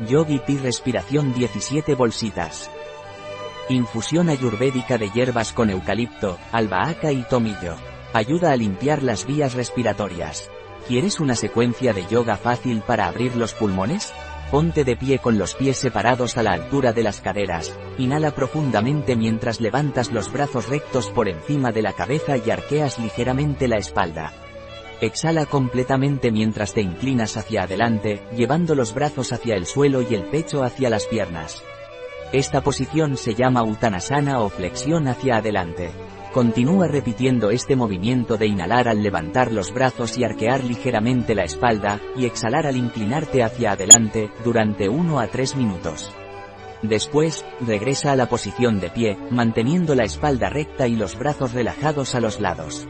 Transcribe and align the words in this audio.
Yogi 0.00 0.40
Tea 0.40 0.60
Respiración 0.62 1.32
17 1.32 1.94
bolsitas. 1.94 2.70
Infusión 3.70 4.28
ayurvédica 4.28 4.98
de 4.98 5.08
hierbas 5.08 5.54
con 5.54 5.70
eucalipto, 5.70 6.36
albahaca 6.52 7.12
y 7.12 7.22
tomillo. 7.22 7.76
Ayuda 8.12 8.52
a 8.52 8.56
limpiar 8.56 9.02
las 9.02 9.24
vías 9.24 9.54
respiratorias. 9.54 10.50
¿Quieres 10.86 11.18
una 11.18 11.34
secuencia 11.34 11.94
de 11.94 12.06
yoga 12.06 12.36
fácil 12.36 12.82
para 12.82 13.06
abrir 13.06 13.36
los 13.36 13.54
pulmones? 13.54 14.12
Ponte 14.50 14.84
de 14.84 14.96
pie 14.96 15.18
con 15.18 15.38
los 15.38 15.54
pies 15.54 15.78
separados 15.78 16.36
a 16.36 16.42
la 16.42 16.52
altura 16.52 16.92
de 16.92 17.02
las 17.02 17.22
caderas. 17.22 17.74
Inhala 17.96 18.32
profundamente 18.32 19.16
mientras 19.16 19.62
levantas 19.62 20.12
los 20.12 20.30
brazos 20.30 20.68
rectos 20.68 21.08
por 21.08 21.26
encima 21.26 21.72
de 21.72 21.80
la 21.80 21.94
cabeza 21.94 22.36
y 22.36 22.50
arqueas 22.50 22.98
ligeramente 22.98 23.66
la 23.66 23.78
espalda. 23.78 24.45
Exhala 25.00 25.44
completamente 25.44 26.30
mientras 26.30 26.72
te 26.72 26.80
inclinas 26.80 27.36
hacia 27.36 27.64
adelante, 27.64 28.22
llevando 28.34 28.74
los 28.74 28.94
brazos 28.94 29.30
hacia 29.32 29.54
el 29.54 29.66
suelo 29.66 30.00
y 30.00 30.14
el 30.14 30.24
pecho 30.24 30.62
hacia 30.62 30.88
las 30.88 31.06
piernas. 31.06 31.62
Esta 32.32 32.62
posición 32.62 33.18
se 33.18 33.34
llama 33.34 33.62
Uttanasana 33.62 34.40
o 34.40 34.48
flexión 34.48 35.06
hacia 35.06 35.36
adelante. 35.36 35.90
Continúa 36.32 36.88
repitiendo 36.88 37.50
este 37.50 37.76
movimiento 37.76 38.38
de 38.38 38.46
inhalar 38.46 38.88
al 38.88 39.02
levantar 39.02 39.52
los 39.52 39.72
brazos 39.72 40.16
y 40.16 40.24
arquear 40.24 40.64
ligeramente 40.64 41.34
la 41.34 41.44
espalda, 41.44 42.00
y 42.16 42.24
exhalar 42.24 42.66
al 42.66 42.76
inclinarte 42.76 43.42
hacia 43.42 43.72
adelante, 43.72 44.30
durante 44.44 44.88
1 44.88 45.20
a 45.20 45.26
3 45.28 45.56
minutos. 45.56 46.10
Después, 46.82 47.44
regresa 47.60 48.12
a 48.12 48.16
la 48.16 48.28
posición 48.28 48.80
de 48.80 48.90
pie, 48.90 49.18
manteniendo 49.30 49.94
la 49.94 50.04
espalda 50.04 50.48
recta 50.48 50.88
y 50.88 50.96
los 50.96 51.18
brazos 51.18 51.52
relajados 51.52 52.14
a 52.14 52.20
los 52.20 52.40
lados. 52.40 52.88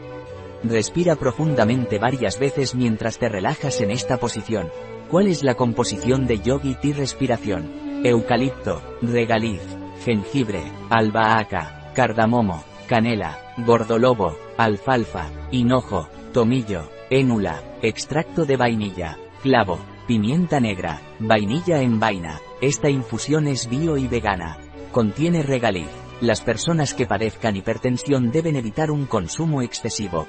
Respira 0.63 1.15
profundamente 1.15 1.99
varias 1.99 2.39
veces 2.39 2.75
mientras 2.75 3.19
te 3.19 3.29
relajas 3.29 3.79
en 3.81 3.91
esta 3.91 4.17
posición. 4.17 4.69
¿Cuál 5.09 5.27
es 5.27 5.43
la 5.43 5.55
composición 5.55 6.27
de 6.27 6.39
Yogi 6.39 6.75
Tea 6.75 6.95
Respiración? 6.95 8.01
Eucalipto, 8.03 8.81
regaliz, 9.01 9.61
jengibre, 10.03 10.61
albahaca, 10.89 11.91
cardamomo, 11.93 12.63
canela, 12.87 13.53
gordolobo, 13.57 14.37
alfalfa, 14.57 15.29
hinojo, 15.51 16.09
tomillo, 16.33 16.89
énula, 17.09 17.61
extracto 17.81 18.45
de 18.45 18.57
vainilla, 18.57 19.17
clavo, 19.41 19.79
pimienta 20.07 20.59
negra, 20.59 21.01
vainilla 21.19 21.81
en 21.81 21.99
vaina. 21.99 22.41
Esta 22.61 22.89
infusión 22.89 23.47
es 23.47 23.69
bio 23.69 23.97
y 23.97 24.07
vegana. 24.07 24.57
Contiene 24.91 25.43
regaliz. 25.43 25.89
Las 26.19 26.41
personas 26.41 26.95
que 26.95 27.05
padezcan 27.05 27.55
hipertensión 27.55 28.31
deben 28.31 28.55
evitar 28.55 28.89
un 28.89 29.05
consumo 29.05 29.61
excesivo. 29.61 30.27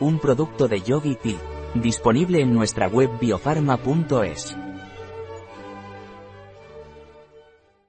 Un 0.00 0.18
producto 0.18 0.66
de 0.66 0.80
Yogi 0.80 1.14
Tea. 1.14 1.36
Disponible 1.74 2.40
en 2.40 2.54
nuestra 2.54 2.88
web 2.88 3.10
biofarma.es. 3.20 4.69